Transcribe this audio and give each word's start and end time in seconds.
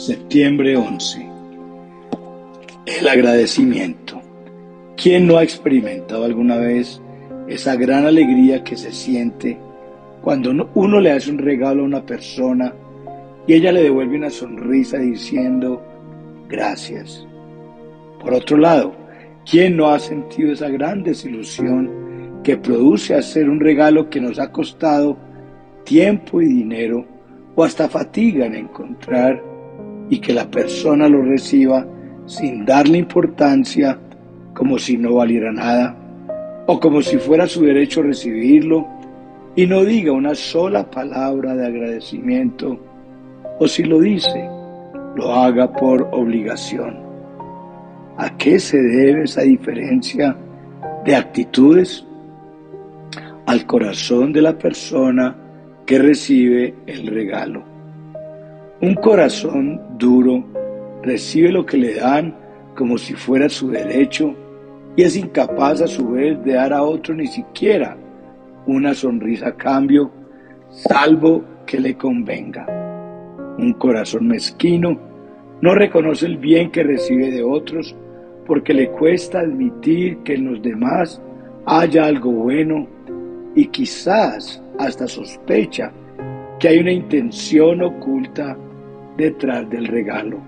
Septiembre 0.00 0.78
11. 0.78 1.28
El 2.86 3.06
agradecimiento. 3.06 4.18
¿Quién 4.96 5.26
no 5.26 5.36
ha 5.36 5.42
experimentado 5.42 6.24
alguna 6.24 6.56
vez 6.56 7.02
esa 7.48 7.76
gran 7.76 8.06
alegría 8.06 8.64
que 8.64 8.78
se 8.78 8.92
siente 8.92 9.58
cuando 10.22 10.70
uno 10.72 11.00
le 11.00 11.12
hace 11.12 11.30
un 11.30 11.36
regalo 11.36 11.82
a 11.82 11.84
una 11.84 12.06
persona 12.06 12.72
y 13.46 13.52
ella 13.52 13.72
le 13.72 13.82
devuelve 13.82 14.16
una 14.16 14.30
sonrisa 14.30 14.96
diciendo 14.96 15.84
gracias? 16.48 17.26
Por 18.20 18.32
otro 18.32 18.56
lado, 18.56 18.94
¿quién 19.44 19.76
no 19.76 19.90
ha 19.90 19.98
sentido 19.98 20.54
esa 20.54 20.70
gran 20.70 21.02
desilusión 21.02 22.40
que 22.42 22.56
produce 22.56 23.14
hacer 23.14 23.50
un 23.50 23.60
regalo 23.60 24.08
que 24.08 24.22
nos 24.22 24.38
ha 24.38 24.50
costado 24.50 25.18
tiempo 25.84 26.40
y 26.40 26.46
dinero 26.46 27.04
o 27.54 27.64
hasta 27.64 27.86
fatiga 27.86 28.46
en 28.46 28.54
encontrar 28.54 29.49
y 30.10 30.18
que 30.18 30.34
la 30.34 30.50
persona 30.50 31.08
lo 31.08 31.22
reciba 31.22 31.86
sin 32.26 32.66
darle 32.66 32.98
importancia 32.98 33.98
como 34.52 34.78
si 34.78 34.98
no 34.98 35.14
valiera 35.14 35.52
nada 35.52 35.96
o 36.66 36.78
como 36.78 37.00
si 37.00 37.16
fuera 37.16 37.46
su 37.46 37.62
derecho 37.62 38.02
recibirlo 38.02 38.86
y 39.56 39.66
no 39.66 39.84
diga 39.84 40.12
una 40.12 40.34
sola 40.34 40.90
palabra 40.90 41.54
de 41.56 41.66
agradecimiento 41.66 42.78
o 43.58 43.68
si 43.68 43.84
lo 43.84 44.00
dice, 44.00 44.48
lo 45.16 45.32
haga 45.32 45.72
por 45.72 46.08
obligación. 46.12 46.98
¿A 48.16 48.36
qué 48.36 48.58
se 48.58 48.78
debe 48.78 49.24
esa 49.24 49.42
diferencia 49.42 50.36
de 51.04 51.14
actitudes? 51.14 52.06
Al 53.46 53.66
corazón 53.66 54.32
de 54.32 54.42
la 54.42 54.56
persona 54.56 55.36
que 55.84 55.98
recibe 55.98 56.74
el 56.86 57.06
regalo. 57.06 57.62
Un 58.80 58.94
corazón 58.94 59.89
duro 60.00 60.42
recibe 61.04 61.52
lo 61.52 61.64
que 61.64 61.76
le 61.76 61.94
dan 61.94 62.34
como 62.74 62.98
si 62.98 63.14
fuera 63.14 63.48
su 63.48 63.68
derecho 63.68 64.34
y 64.96 65.02
es 65.02 65.16
incapaz 65.16 65.82
a 65.82 65.86
su 65.86 66.10
vez 66.10 66.42
de 66.44 66.54
dar 66.54 66.72
a 66.72 66.82
otro 66.82 67.14
ni 67.14 67.28
siquiera 67.28 67.96
una 68.66 68.94
sonrisa 68.94 69.48
a 69.48 69.56
cambio, 69.56 70.10
salvo 70.70 71.44
que 71.66 71.78
le 71.78 71.96
convenga. 71.96 72.66
Un 73.58 73.74
corazón 73.74 74.26
mezquino 74.26 74.98
no 75.60 75.74
reconoce 75.74 76.26
el 76.26 76.38
bien 76.38 76.70
que 76.70 76.82
recibe 76.82 77.30
de 77.30 77.42
otros 77.42 77.94
porque 78.46 78.74
le 78.74 78.90
cuesta 78.90 79.40
admitir 79.40 80.18
que 80.18 80.34
en 80.34 80.50
los 80.50 80.62
demás 80.62 81.20
haya 81.66 82.06
algo 82.06 82.32
bueno 82.32 82.86
y 83.54 83.66
quizás 83.66 84.62
hasta 84.78 85.06
sospecha 85.06 85.92
que 86.58 86.68
hay 86.68 86.78
una 86.78 86.92
intención 86.92 87.82
oculta 87.82 88.56
detrás 89.20 89.68
del 89.68 89.86
regalo. 89.86 90.38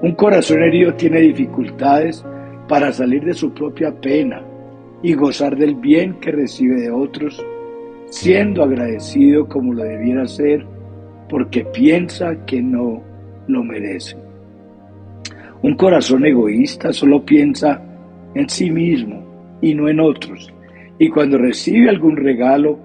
Un 0.00 0.12
corazón 0.12 0.62
herido 0.62 0.94
tiene 0.94 1.20
dificultades 1.20 2.24
para 2.66 2.92
salir 2.92 3.24
de 3.24 3.34
su 3.34 3.52
propia 3.52 3.92
pena 4.00 4.42
y 5.02 5.14
gozar 5.14 5.56
del 5.56 5.74
bien 5.74 6.14
que 6.14 6.32
recibe 6.32 6.80
de 6.80 6.90
otros, 6.90 7.44
siendo 8.06 8.62
agradecido 8.62 9.46
como 9.46 9.74
lo 9.74 9.84
debiera 9.84 10.26
ser, 10.26 10.66
porque 11.28 11.64
piensa 11.64 12.44
que 12.46 12.62
no 12.62 13.02
lo 13.46 13.62
merece. 13.62 14.16
Un 15.62 15.76
corazón 15.76 16.24
egoísta 16.24 16.92
solo 16.92 17.24
piensa 17.24 17.80
en 18.34 18.48
sí 18.48 18.70
mismo 18.70 19.22
y 19.60 19.74
no 19.74 19.88
en 19.88 20.00
otros, 20.00 20.52
y 20.98 21.08
cuando 21.10 21.38
recibe 21.38 21.88
algún 21.88 22.16
regalo, 22.16 22.78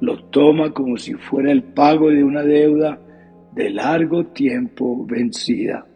lo 0.00 0.18
toma 0.30 0.72
como 0.72 0.96
si 0.96 1.14
fuera 1.14 1.50
el 1.50 1.62
pago 1.62 2.10
de 2.10 2.24
una 2.24 2.42
deuda 2.42 2.98
de 3.54 3.70
largo 3.70 4.26
tiempo 4.26 5.04
vencida. 5.06 5.86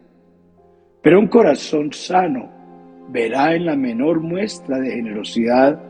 Pero 1.01 1.19
un 1.19 1.27
corazón 1.27 1.91
sano 1.91 2.49
verá 3.09 3.55
en 3.55 3.65
la 3.65 3.75
menor 3.75 4.19
muestra 4.19 4.79
de 4.79 4.91
generosidad 4.91 5.81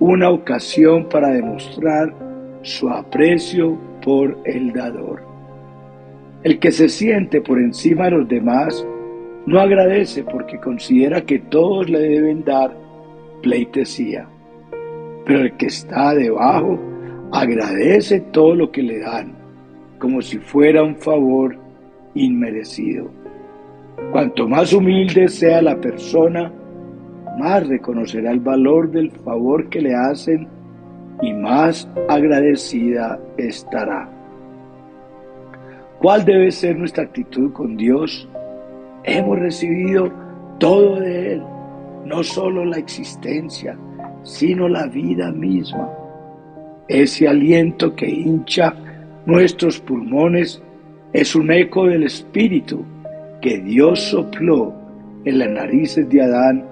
una 0.00 0.30
ocasión 0.30 1.08
para 1.08 1.28
demostrar 1.28 2.14
su 2.62 2.88
aprecio 2.88 3.78
por 4.02 4.38
el 4.44 4.72
dador. 4.72 5.22
El 6.42 6.58
que 6.58 6.72
se 6.72 6.88
siente 6.88 7.40
por 7.40 7.58
encima 7.58 8.06
de 8.06 8.10
los 8.12 8.28
demás 8.28 8.86
no 9.46 9.60
agradece 9.60 10.24
porque 10.24 10.58
considera 10.58 11.22
que 11.22 11.38
todos 11.38 11.88
le 11.88 12.00
deben 12.00 12.44
dar 12.44 12.76
pleitesía. 13.42 14.28
Pero 15.26 15.40
el 15.40 15.56
que 15.56 15.66
está 15.66 16.14
debajo 16.14 16.78
agradece 17.32 18.20
todo 18.20 18.54
lo 18.54 18.70
que 18.70 18.82
le 18.82 19.00
dan 19.00 19.43
como 20.04 20.20
si 20.20 20.36
fuera 20.36 20.82
un 20.82 20.96
favor 20.96 21.56
inmerecido. 22.14 23.10
Cuanto 24.12 24.46
más 24.46 24.70
humilde 24.74 25.28
sea 25.28 25.62
la 25.62 25.80
persona, 25.80 26.52
más 27.38 27.66
reconocerá 27.66 28.32
el 28.32 28.40
valor 28.40 28.90
del 28.90 29.10
favor 29.10 29.70
que 29.70 29.80
le 29.80 29.94
hacen 29.94 30.46
y 31.22 31.32
más 31.32 31.88
agradecida 32.06 33.18
estará. 33.38 34.06
¿Cuál 36.00 36.26
debe 36.26 36.50
ser 36.50 36.76
nuestra 36.76 37.04
actitud 37.04 37.50
con 37.54 37.74
Dios? 37.74 38.28
Hemos 39.04 39.38
recibido 39.38 40.12
todo 40.58 41.00
de 41.00 41.32
Él, 41.32 41.42
no 42.04 42.22
solo 42.22 42.66
la 42.66 42.76
existencia, 42.76 43.74
sino 44.22 44.68
la 44.68 44.86
vida 44.86 45.32
misma. 45.32 45.88
Ese 46.88 47.26
aliento 47.26 47.96
que 47.96 48.06
hincha 48.06 48.74
Nuestros 49.26 49.80
pulmones 49.80 50.62
es 51.14 51.34
un 51.34 51.50
eco 51.50 51.86
del 51.86 52.02
espíritu 52.02 52.84
que 53.40 53.58
Dios 53.58 54.00
sopló 54.10 54.74
en 55.24 55.38
las 55.38 55.48
narices 55.48 56.06
de 56.10 56.20
Adán 56.20 56.66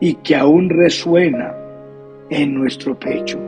y 0.00 0.14
que 0.14 0.34
aún 0.34 0.70
resuena 0.70 1.54
en 2.30 2.54
nuestro 2.54 2.98
pecho. 2.98 3.38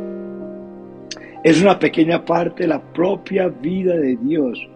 Es 1.42 1.62
una 1.62 1.78
pequeña 1.78 2.22
parte 2.22 2.64
de 2.64 2.68
la 2.68 2.82
propia 2.82 3.48
vida 3.48 3.96
de 3.96 4.16
Dios 4.16 4.68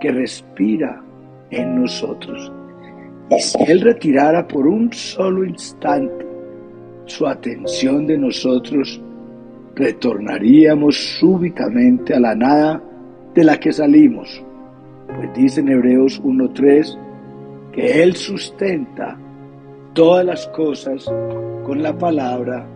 que 0.00 0.12
respira 0.12 1.02
en 1.50 1.80
nosotros. 1.80 2.52
Y 3.30 3.40
si 3.40 3.58
Él 3.66 3.80
retirara 3.80 4.46
por 4.46 4.66
un 4.66 4.92
solo 4.92 5.46
instante 5.46 6.26
su 7.06 7.26
atención 7.26 8.06
de 8.06 8.18
nosotros, 8.18 9.00
retornaríamos 9.74 11.18
súbitamente 11.18 12.12
a 12.12 12.20
la 12.20 12.34
nada 12.34 12.82
de 13.34 13.44
la 13.44 13.58
que 13.58 13.72
salimos. 13.72 14.42
Pues 15.06 15.34
dice 15.34 15.60
en 15.60 15.68
Hebreos 15.68 16.22
1.3 16.22 16.98
que 17.72 18.02
Él 18.02 18.14
sustenta 18.14 19.18
todas 19.92 20.24
las 20.24 20.46
cosas 20.48 21.04
con 21.64 21.82
la 21.82 21.96
palabra 21.96 22.66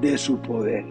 de 0.00 0.16
su 0.16 0.40
poder. 0.40 0.84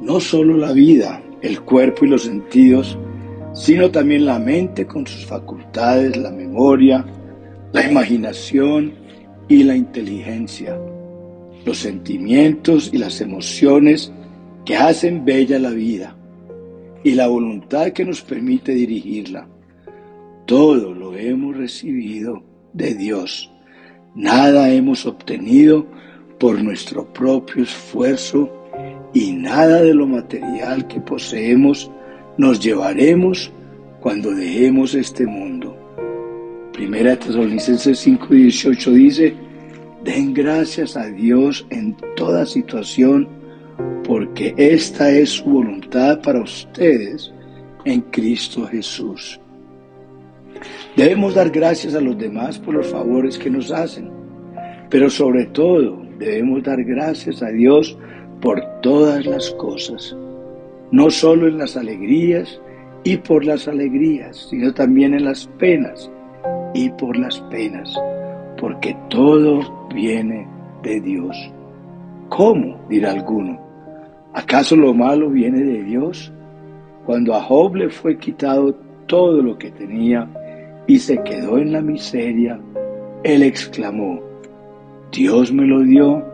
No 0.00 0.18
solo 0.20 0.56
la 0.56 0.72
vida, 0.72 1.22
el 1.42 1.62
cuerpo 1.62 2.04
y 2.04 2.08
los 2.08 2.24
sentidos, 2.24 2.98
sino 3.52 3.90
también 3.90 4.26
la 4.26 4.38
mente 4.38 4.86
con 4.86 5.06
sus 5.06 5.26
facultades, 5.26 6.16
la 6.16 6.30
memoria, 6.30 7.04
la 7.72 7.88
imaginación 7.88 8.94
y 9.48 9.62
la 9.62 9.76
inteligencia, 9.76 10.76
los 11.64 11.78
sentimientos 11.78 12.90
y 12.92 12.98
las 12.98 13.20
emociones 13.20 14.12
que 14.64 14.76
hacen 14.76 15.24
bella 15.24 15.58
la 15.58 15.70
vida 15.70 16.16
y 17.04 17.12
la 17.12 17.28
voluntad 17.28 17.92
que 17.92 18.04
nos 18.04 18.22
permite 18.22 18.72
dirigirla. 18.72 19.48
Todo 20.46 20.94
lo 20.94 21.16
hemos 21.16 21.56
recibido 21.56 22.42
de 22.72 22.94
Dios. 22.94 23.50
Nada 24.14 24.72
hemos 24.72 25.06
obtenido 25.06 25.86
por 26.38 26.62
nuestro 26.62 27.12
propio 27.12 27.62
esfuerzo 27.62 28.50
y 29.14 29.32
nada 29.32 29.82
de 29.82 29.94
lo 29.94 30.06
material 30.06 30.86
que 30.88 31.00
poseemos 31.00 31.90
nos 32.38 32.60
llevaremos 32.60 33.52
cuando 34.00 34.32
dejemos 34.32 34.94
este 34.94 35.26
mundo. 35.26 35.76
Primera 36.72 37.16
Tesalonicenses 37.16 38.06
5:18 38.06 38.92
dice, 38.92 39.34
den 40.02 40.34
gracias 40.34 40.96
a 40.96 41.06
Dios 41.06 41.66
en 41.70 41.96
toda 42.16 42.46
situación, 42.46 43.28
porque 44.04 44.54
esta 44.56 45.10
es 45.10 45.30
su 45.30 45.44
voluntad 45.44 46.20
para 46.22 46.42
ustedes 46.42 47.32
en 47.84 48.00
Cristo 48.02 48.66
Jesús. 48.66 49.40
Debemos 50.96 51.34
dar 51.34 51.50
gracias 51.50 51.94
a 51.94 52.00
los 52.00 52.18
demás 52.18 52.58
por 52.58 52.74
los 52.74 52.86
favores 52.88 53.38
que 53.38 53.50
nos 53.50 53.70
hacen, 53.70 54.10
pero 54.90 55.08
sobre 55.08 55.46
todo 55.46 56.02
debemos 56.18 56.62
dar 56.62 56.84
gracias 56.84 57.42
a 57.42 57.48
Dios 57.48 57.96
por 58.40 58.60
todas 58.82 59.24
las 59.24 59.50
cosas, 59.52 60.16
no 60.90 61.10
solo 61.10 61.48
en 61.48 61.58
las 61.58 61.76
alegrías 61.76 62.60
y 63.04 63.16
por 63.16 63.44
las 63.44 63.68
alegrías, 63.68 64.48
sino 64.50 64.72
también 64.74 65.14
en 65.14 65.24
las 65.24 65.46
penas 65.58 66.10
y 66.74 66.90
por 66.90 67.16
las 67.16 67.40
penas, 67.50 67.94
porque 68.58 68.96
todo 69.08 69.88
viene 69.94 70.46
de 70.82 71.00
Dios. 71.00 71.36
¿Cómo? 72.34 72.80
dirá 72.88 73.10
alguno. 73.10 73.60
¿Acaso 74.32 74.74
lo 74.74 74.94
malo 74.94 75.28
viene 75.28 75.62
de 75.62 75.82
Dios? 75.82 76.32
Cuando 77.04 77.34
a 77.34 77.42
Job 77.42 77.76
le 77.76 77.90
fue 77.90 78.16
quitado 78.16 78.74
todo 79.04 79.42
lo 79.42 79.58
que 79.58 79.70
tenía 79.70 80.26
y 80.86 80.98
se 80.98 81.22
quedó 81.24 81.58
en 81.58 81.72
la 81.72 81.82
miseria, 81.82 82.58
él 83.22 83.42
exclamó, 83.42 84.18
Dios 85.12 85.52
me 85.52 85.66
lo 85.66 85.80
dio, 85.80 86.24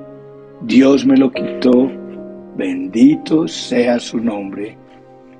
Dios 0.60 1.04
me 1.04 1.16
lo 1.16 1.32
quitó, 1.32 1.90
bendito 2.56 3.48
sea 3.48 3.98
su 3.98 4.20
nombre. 4.20 4.76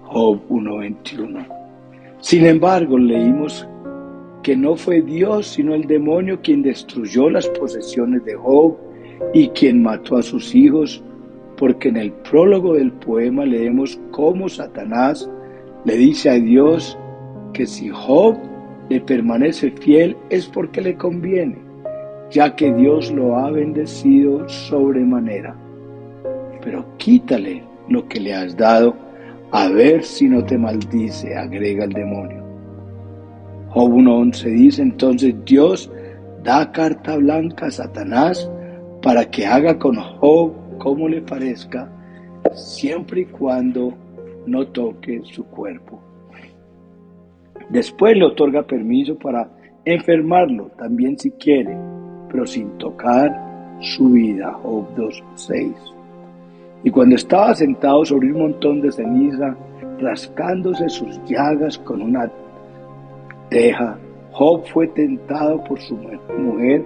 Job 0.03 0.41
1.21. 0.49 1.47
Sin 2.19 2.47
embargo, 2.47 2.99
leímos 2.99 3.65
que 4.43 4.57
no 4.57 4.75
fue 4.75 5.03
Dios 5.03 5.47
sino 5.47 5.73
el 5.75 5.87
demonio 5.87 6.41
quien 6.43 6.63
destruyó 6.63 7.31
las 7.31 7.47
posesiones 7.49 8.25
de 8.25 8.35
Job 8.35 8.88
y 9.33 9.49
quien 9.49 9.83
mató 9.83 10.17
a 10.17 10.23
sus 10.23 10.55
hijos, 10.55 11.03
porque 11.57 11.89
en 11.89 11.97
el 11.97 12.13
prólogo 12.13 12.75
del 12.75 12.93
poema 12.93 13.45
leemos 13.45 13.99
cómo 14.11 14.49
Satanás 14.49 15.29
le 15.85 15.97
dice 15.97 16.31
a 16.31 16.35
Dios 16.35 16.99
que 17.53 17.67
si 17.67 17.89
Job 17.89 18.37
le 18.89 19.01
permanece 19.01 19.71
fiel 19.73 20.17
es 20.31 20.47
porque 20.47 20.81
le 20.81 20.97
conviene, 20.97 21.59
ya 22.31 22.55
que 22.55 22.73
Dios 22.73 23.11
lo 23.11 23.37
ha 23.37 23.51
bendecido 23.51 24.49
sobremanera. 24.49 25.57
Pero 26.63 26.85
quítale 26.97 27.63
lo 27.89 28.07
que 28.09 28.21
le 28.21 28.35
has 28.35 28.57
dado, 28.57 28.95
a 29.51 29.69
ver 29.69 30.05
si 30.05 30.29
no 30.29 30.45
te 30.45 30.59
maldice, 30.59 31.35
agrega 31.35 31.85
el 31.85 31.93
demonio. 31.93 32.45
Job 33.71 33.93
1.11 33.93 34.45
dice 34.53 34.83
entonces 34.83 35.35
Dios 35.45 35.91
da 36.43 36.71
carta 36.73 37.17
blanca 37.17 37.67
a 37.67 37.71
Satanás 37.71 38.51
para 39.03 39.25
que 39.31 39.47
haga 39.47 39.79
con 39.79 39.97
Job 39.97 40.53
como 40.79 41.09
le 41.09 41.23
parezca, 41.23 41.91
siempre 42.55 43.23
y 43.23 43.25
cuando 43.27 43.95
no 44.47 44.67
toque 44.69 45.21
su 45.25 45.45
cuerpo. 45.45 46.01
Después 47.71 48.17
le 48.17 48.25
otorga 48.25 48.63
permiso 48.63 49.17
para 49.19 49.51
enfermarlo 49.85 50.71
también 50.79 51.19
si 51.19 51.31
quiere, 51.33 51.77
pero 52.31 52.47
sin 52.47 52.79
tocar 52.79 53.77
su 53.81 54.11
vida. 54.11 54.53
Job 54.63 54.87
2.6. 54.97 55.75
Y 56.85 56.91
cuando 56.91 57.17
estaba 57.17 57.55
sentado 57.55 58.05
sobre 58.05 58.33
un 58.33 58.41
montón 58.41 58.81
de 58.81 58.93
ceniza, 58.93 59.57
rascándose 59.99 60.89
sus 60.89 61.21
llagas 61.25 61.77
con 61.79 62.01
una 62.01 62.31
teja, 63.51 63.99
Job 64.33 64.65
fue 64.67 64.87
tentado 64.89 65.63
por 65.65 65.81
su 65.81 65.97
mujer 66.39 66.85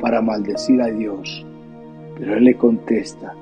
para 0.00 0.22
maldecir 0.22 0.80
a 0.80 0.86
Dios. 0.86 1.46
Pero 2.18 2.36
él 2.36 2.44
le 2.44 2.54
contesta, 2.54 3.34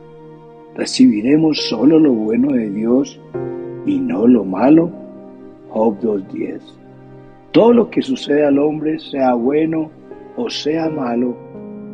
¿recibiremos 0.74 1.68
solo 1.68 1.98
lo 1.98 2.12
bueno 2.12 2.52
de 2.52 2.70
Dios 2.70 3.20
y 3.86 3.98
no 3.98 4.26
lo 4.26 4.44
malo? 4.44 4.90
Job 5.70 5.98
2.10. 6.00 6.60
Todo 7.50 7.72
lo 7.72 7.90
que 7.90 8.02
sucede 8.02 8.44
al 8.44 8.58
hombre, 8.58 8.98
sea 8.98 9.34
bueno 9.34 9.90
o 10.36 10.48
sea 10.48 10.88
malo, 10.88 11.36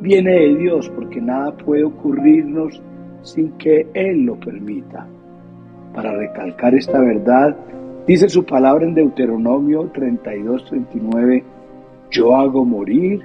viene 0.01 0.33
de 0.33 0.57
Dios 0.57 0.89
porque 0.91 1.21
nada 1.21 1.57
puede 1.57 1.85
ocurrirnos 1.85 2.81
sin 3.23 3.53
que 3.53 3.87
Él 3.95 4.25
lo 4.25 4.37
permita. 4.37 5.07
Para 5.95 6.13
recalcar 6.13 6.75
esta 6.75 7.01
verdad, 7.01 7.57
dice 8.07 8.29
su 8.29 8.45
palabra 8.45 8.87
en 8.87 8.95
Deuteronomio 8.95 9.93
32.39, 9.93 11.43
yo 12.11 12.37
hago 12.37 12.65
morir 12.65 13.23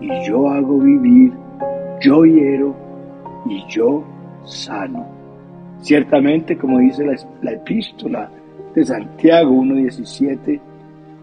y 0.00 0.08
yo 0.26 0.48
hago 0.48 0.78
vivir, 0.78 1.32
yo 2.02 2.24
hiero 2.24 2.74
y 3.46 3.64
yo 3.68 4.04
sano. 4.44 5.06
Ciertamente, 5.80 6.56
como 6.56 6.78
dice 6.78 7.04
la, 7.04 7.16
la 7.42 7.52
epístola 7.52 8.28
de 8.74 8.84
Santiago 8.84 9.50
1.17, 9.50 10.60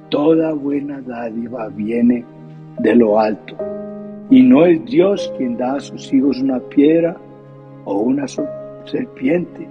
toda 0.10 0.54
buena 0.54 1.02
dádiva 1.02 1.68
viene 1.70 2.26
de 2.80 2.96
lo 2.96 3.20
alto. 3.20 3.56
Y 4.30 4.42
no 4.42 4.66
es 4.66 4.84
Dios 4.86 5.32
quien 5.38 5.58
da 5.58 5.76
a 5.76 5.80
sus 5.80 6.14
hijos 6.14 6.40
una 6.40 6.60
piedra 6.60 7.16
o 7.86 8.00
una 8.00 8.26
serpiente, 8.86 9.68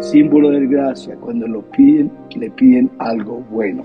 símbolo 0.00 0.50
de 0.50 0.66
gracia, 0.66 1.16
cuando 1.16 1.62
piden, 1.62 2.10
le 2.36 2.50
piden 2.50 2.90
algo 2.98 3.42
bueno. 3.50 3.84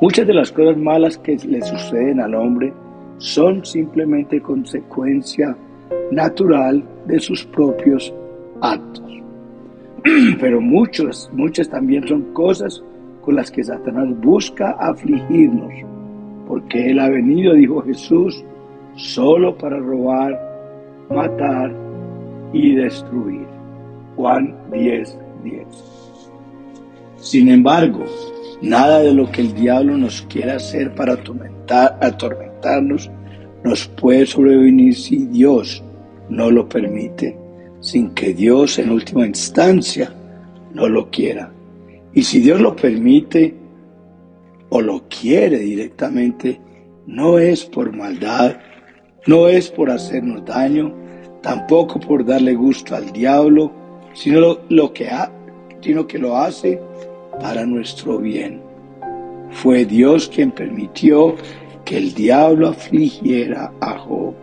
Muchas 0.00 0.26
de 0.26 0.34
las 0.34 0.50
cosas 0.52 0.76
malas 0.76 1.18
que 1.18 1.36
le 1.36 1.60
suceden 1.62 2.20
al 2.20 2.34
hombre 2.34 2.72
son 3.20 3.64
simplemente 3.64 4.40
consecuencia 4.40 5.54
natural 6.10 6.82
de 7.06 7.20
sus 7.20 7.44
propios 7.44 8.12
actos. 8.62 9.22
Pero 10.40 10.60
muchas, 10.60 11.30
muchas 11.32 11.68
también 11.68 12.08
son 12.08 12.32
cosas 12.32 12.82
con 13.20 13.36
las 13.36 13.50
que 13.50 13.62
Satanás 13.62 14.08
busca 14.20 14.70
afligirnos, 14.70 15.72
porque 16.48 16.90
Él 16.90 16.98
ha 16.98 17.10
venido, 17.10 17.52
dijo 17.52 17.82
Jesús, 17.82 18.42
solo 18.96 19.56
para 19.56 19.78
robar, 19.78 20.40
matar 21.10 21.74
y 22.54 22.74
destruir. 22.74 23.46
Juan 24.16 24.56
10, 24.72 25.18
10. 25.44 25.66
Sin 27.18 27.50
embargo, 27.50 28.04
nada 28.62 29.00
de 29.00 29.12
lo 29.12 29.30
que 29.30 29.40
el 29.40 29.54
diablo 29.54 29.96
nos 29.96 30.22
quiera 30.22 30.56
hacer 30.56 30.94
para 30.94 31.14
atormentar, 31.14 31.98
atormentarnos 32.00 33.10
nos 33.64 33.86
puede 33.88 34.26
sobrevenir 34.26 34.94
si 34.94 35.26
Dios 35.26 35.82
no 36.28 36.50
lo 36.50 36.68
permite, 36.68 37.36
sin 37.80 38.10
que 38.14 38.32
Dios 38.32 38.78
en 38.78 38.90
última 38.90 39.26
instancia 39.26 40.12
no 40.72 40.88
lo 40.88 41.10
quiera. 41.10 41.52
Y 42.14 42.22
si 42.22 42.40
Dios 42.40 42.60
lo 42.60 42.74
permite 42.74 43.54
o 44.70 44.80
lo 44.80 45.04
quiere 45.08 45.58
directamente, 45.58 46.60
no 47.06 47.38
es 47.38 47.64
por 47.64 47.94
maldad, 47.94 48.56
no 49.26 49.48
es 49.48 49.70
por 49.70 49.90
hacernos 49.90 50.44
daño, 50.44 50.94
tampoco 51.42 51.98
por 52.00 52.24
darle 52.24 52.54
gusto 52.54 52.94
al 52.94 53.12
diablo, 53.12 53.72
sino 54.14 54.58
lo, 54.68 54.92
que 54.92 55.08
ha, 55.08 55.30
sino 55.80 56.06
que 56.06 56.18
lo 56.18 56.36
hace 56.36 56.80
para 57.40 57.64
nuestro 57.66 58.18
bien. 58.18 58.60
Fue 59.50 59.84
Dios 59.84 60.28
quien 60.28 60.52
permitió 60.52 61.34
que 61.84 61.96
el 61.96 62.14
diablo 62.14 62.68
afligiera 62.68 63.72
a 63.80 63.98
Job. 63.98 64.34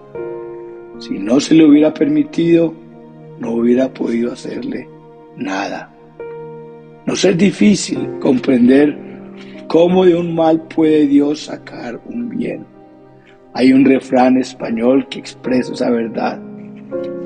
Si 1.00 1.18
no 1.18 1.40
se 1.40 1.56
le 1.56 1.66
hubiera 1.66 1.94
permitido, 1.94 2.74
no 3.40 3.52
hubiera 3.52 3.94
podido 3.94 4.34
hacerle 4.34 4.88
nada. 5.38 5.94
Nos 7.06 7.24
es 7.24 7.38
difícil 7.38 8.20
comprender 8.20 8.98
cómo 9.68 10.06
de 10.06 10.16
un 10.16 10.36
mal 10.36 10.62
puede 10.64 11.08
Dios 11.08 11.46
sacar 11.46 12.02
un 12.06 12.30
bien. 12.30 12.66
Hay 13.54 13.72
un 13.72 13.86
refrán 13.86 14.38
español 14.38 15.08
que 15.08 15.20
expresa 15.20 15.74
esa 15.74 15.90
verdad. 15.90 16.40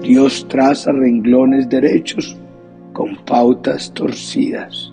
Dios 0.01 0.47
traza 0.47 0.91
renglones 0.91 1.67
derechos 1.69 2.37
con 2.93 3.15
pautas 3.25 3.91
torcidas. 3.93 4.90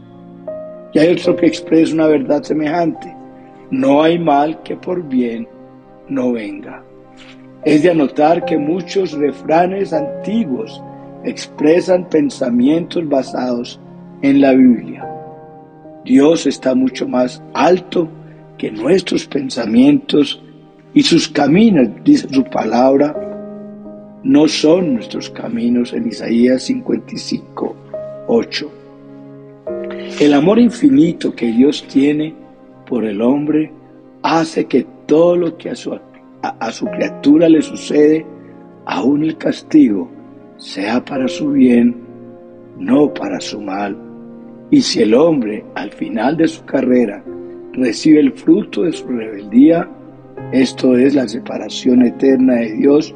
Y 0.93 0.99
hay 0.99 1.13
otro 1.13 1.37
que 1.37 1.47
expresa 1.47 1.95
una 1.95 2.07
verdad 2.07 2.43
semejante. 2.43 3.15
No 3.71 4.03
hay 4.03 4.19
mal 4.19 4.63
que 4.63 4.77
por 4.77 5.03
bien 5.03 5.47
no 6.09 6.33
venga. 6.33 6.83
Es 7.65 7.83
de 7.83 7.91
anotar 7.91 8.45
que 8.45 8.57
muchos 8.57 9.13
refranes 9.13 9.93
antiguos 9.93 10.83
expresan 11.25 12.09
pensamientos 12.09 13.07
basados 13.09 13.81
en 14.23 14.41
la 14.41 14.53
Biblia. 14.53 15.07
Dios 16.05 16.47
está 16.47 16.75
mucho 16.75 17.07
más 17.07 17.43
alto 17.53 18.09
que 18.57 18.71
nuestros 18.71 19.27
pensamientos 19.27 20.43
y 20.95 21.03
sus 21.03 21.29
caminos, 21.29 21.89
dice 22.05 22.29
su 22.31 22.45
palabra, 22.45 23.15
no 24.23 24.49
son 24.49 24.95
nuestros 24.95 25.31
caminos 25.31 25.93
en 25.93 26.09
Isaías 26.09 26.63
55, 26.63 27.77
8. 28.27 28.78
El 30.21 30.35
amor 30.35 30.59
infinito 30.59 31.33
que 31.33 31.47
Dios 31.47 31.87
tiene 31.87 32.35
por 32.89 33.05
el 33.05 33.23
hombre 33.23 33.71
hace 34.23 34.65
que 34.65 34.85
todo 35.07 35.37
lo 35.37 35.57
que 35.57 35.71
a 35.71 35.77
su, 35.77 35.97
a 36.43 36.73
su 36.73 36.87
criatura 36.87 37.49
le 37.49 37.63
sucede, 37.63 38.27
aún 38.85 39.23
el 39.23 39.39
castigo, 39.39 40.11
sea 40.57 41.05
para 41.05 41.29
su 41.29 41.53
bien, 41.53 41.95
no 42.77 43.15
para 43.15 43.39
su 43.39 43.61
mal. 43.61 43.97
Y 44.73 44.81
si 44.81 45.03
el 45.03 45.15
hombre 45.15 45.65
al 45.77 45.93
final 45.93 46.37
de 46.37 46.49
su 46.49 46.65
carrera 46.65 47.23
recibe 47.75 48.19
el 48.19 48.33
fruto 48.33 48.83
de 48.83 48.93
su 48.93 49.07
rebeldía, 49.07 49.89
esto 50.51 50.97
es 50.97 51.15
la 51.15 51.29
separación 51.29 52.03
eterna 52.03 52.57
de 52.57 52.73
Dios, 52.73 53.15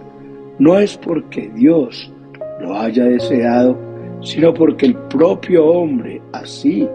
no 0.60 0.78
es 0.78 0.96
porque 0.98 1.50
Dios 1.56 2.12
lo 2.60 2.78
haya 2.78 3.06
deseado, 3.06 3.76
sino 4.22 4.54
porque 4.54 4.86
el 4.86 4.94
propio 4.94 5.66
hombre 5.66 6.20
así 6.32 6.88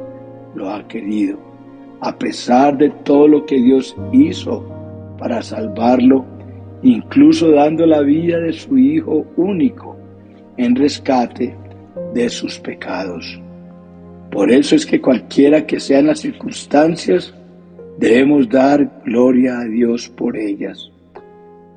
lo 0.55 0.69
ha 0.69 0.87
querido. 0.87 1.37
A 2.01 2.17
pesar 2.17 2.77
de 2.77 2.89
todo 3.03 3.27
lo 3.27 3.45
que 3.45 3.55
Dios 3.55 3.95
hizo 4.11 4.65
para 5.17 5.41
salvarlo, 5.41 6.25
incluso 6.83 7.51
dando 7.51 7.85
la 7.85 8.01
vida 8.01 8.39
de 8.39 8.53
su 8.53 8.77
Hijo 8.77 9.25
único 9.35 9.97
en 10.57 10.75
rescate 10.75 11.55
de 12.13 12.29
sus 12.29 12.59
pecados. 12.59 13.41
Por 14.31 14.51
eso 14.51 14.75
es 14.75 14.85
que 14.85 15.01
cualquiera 15.01 15.65
que 15.65 15.79
sean 15.79 16.07
las 16.07 16.19
circunstancias, 16.19 17.33
debemos 17.97 18.47
dar 18.49 19.01
gloria 19.05 19.59
a 19.59 19.65
Dios 19.65 20.09
por 20.09 20.37
ellas. 20.37 20.91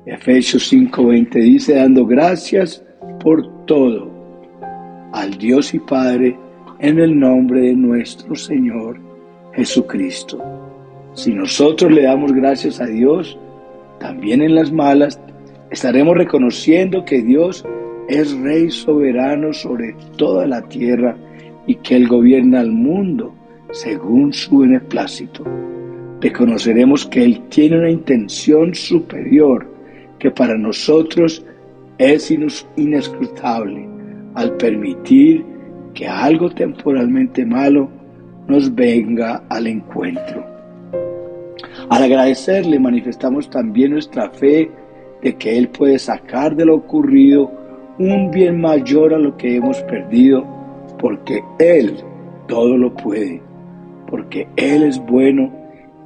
Efesios 0.05 0.71
5:20 0.71 1.39
dice, 1.39 1.75
dando 1.75 2.05
gracias 2.05 2.83
por 3.19 3.65
todo 3.65 4.10
al 5.11 5.37
Dios 5.37 5.73
y 5.73 5.79
Padre 5.79 6.37
en 6.79 6.99
el 6.99 7.19
nombre 7.19 7.61
de 7.61 7.75
nuestro 7.75 8.35
Señor 8.35 8.99
Jesucristo. 9.53 10.41
Si 11.13 11.33
nosotros 11.33 11.91
le 11.91 12.03
damos 12.03 12.31
gracias 12.31 12.79
a 12.79 12.85
Dios, 12.85 13.37
también 13.99 14.41
en 14.41 14.55
las 14.55 14.71
malas, 14.71 15.19
estaremos 15.69 16.17
reconociendo 16.17 17.05
que 17.05 17.21
Dios 17.21 17.65
es 18.07 18.33
Rey 18.39 18.71
soberano 18.71 19.53
sobre 19.53 19.95
toda 20.17 20.47
la 20.47 20.61
tierra 20.63 21.15
y 21.67 21.75
que 21.75 21.95
Él 21.95 22.07
gobierna 22.07 22.61
al 22.61 22.71
mundo 22.71 23.33
según 23.71 24.33
su 24.33 24.59
beneplácito. 24.59 25.43
Reconoceremos 26.19 27.05
que 27.05 27.23
Él 27.23 27.41
tiene 27.49 27.77
una 27.77 27.91
intención 27.91 28.73
superior 28.73 29.67
que 30.19 30.31
para 30.31 30.57
nosotros 30.57 31.45
es 31.97 32.31
inescrutable 32.75 33.90
al 34.35 34.53
permitir 34.57 35.45
que 35.93 36.07
algo 36.07 36.49
temporalmente 36.49 37.45
malo 37.45 37.89
nos 38.47 38.73
venga 38.73 39.43
al 39.49 39.67
encuentro. 39.67 40.45
Al 41.89 42.03
agradecerle 42.03 42.79
manifestamos 42.79 43.49
también 43.49 43.91
nuestra 43.91 44.29
fe 44.29 44.71
de 45.21 45.35
que 45.35 45.57
Él 45.57 45.69
puede 45.69 45.99
sacar 45.99 46.55
de 46.55 46.65
lo 46.65 46.75
ocurrido 46.75 47.51
un 47.99 48.31
bien 48.31 48.59
mayor 48.59 49.13
a 49.13 49.19
lo 49.19 49.37
que 49.37 49.55
hemos 49.55 49.81
perdido, 49.83 50.45
porque 50.97 51.43
Él 51.59 51.97
todo 52.47 52.77
lo 52.77 52.93
puede, 52.95 53.41
porque 54.09 54.47
Él 54.55 54.83
es 54.83 54.99
bueno 54.99 55.51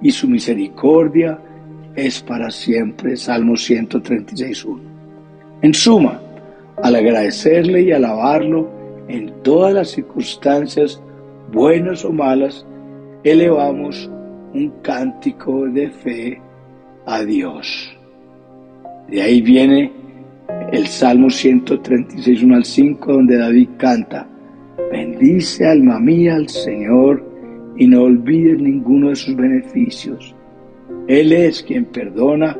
y 0.01 0.11
su 0.11 0.27
misericordia 0.27 1.39
es 1.95 2.21
para 2.21 2.51
siempre. 2.51 3.15
Salmo 3.15 3.53
136.1. 3.53 4.79
En 5.61 5.73
suma, 5.73 6.19
al 6.81 6.95
agradecerle 6.95 7.81
y 7.81 7.91
alabarlo 7.91 8.69
en 9.07 9.31
todas 9.43 9.73
las 9.73 9.89
circunstancias, 9.89 11.01
buenas 11.51 12.03
o 12.05 12.11
malas, 12.11 12.65
elevamos 13.23 14.09
un 14.53 14.71
cántico 14.81 15.65
de 15.67 15.89
fe 15.89 16.41
a 17.05 17.23
Dios. 17.23 17.97
De 19.07 19.21
ahí 19.21 19.41
viene 19.41 19.91
el 20.71 20.87
Salmo 20.87 21.29
136, 21.29 22.43
1 22.43 22.55
al 22.55 22.65
5, 22.65 23.13
donde 23.13 23.37
David 23.37 23.69
canta, 23.77 24.27
bendice 24.91 25.65
alma 25.65 25.99
mía 25.99 26.35
al 26.35 26.49
Señor 26.49 27.23
y 27.77 27.87
no 27.87 28.03
olvides 28.03 28.59
ninguno 28.59 29.09
de 29.09 29.15
sus 29.15 29.35
beneficios. 29.35 30.33
Él 31.07 31.31
es 31.31 31.61
quien 31.61 31.85
perdona 31.85 32.57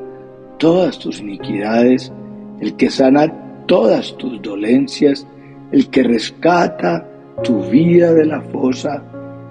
todas 0.57 0.99
tus 0.99 1.19
iniquidades, 1.19 2.11
el 2.59 2.75
que 2.75 2.89
sana 2.89 3.44
todas 3.65 4.15
tus 4.17 4.41
dolencias, 4.41 5.27
el 5.71 5.89
que 5.89 6.03
rescata 6.03 7.07
tu 7.43 7.61
vida 7.63 8.13
de 8.13 8.25
la 8.25 8.41
fosa, 8.41 9.03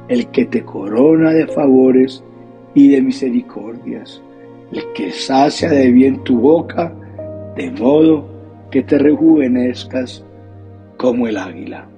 el 0.08 0.26
que 0.28 0.44
te 0.46 0.64
corona 0.64 1.30
de 1.30 1.46
favores 1.46 2.22
y 2.74 2.88
de 2.88 3.02
misericordias, 3.02 4.22
el 4.72 4.82
que 4.94 5.10
sacia 5.12 5.70
de 5.70 5.90
bien 5.90 6.22
tu 6.24 6.38
boca, 6.40 6.92
de 7.56 7.70
modo 7.70 8.26
que 8.70 8.82
te 8.82 8.98
rejuvenezcas 8.98 10.24
como 10.96 11.26
el 11.28 11.36
águila. 11.36 11.88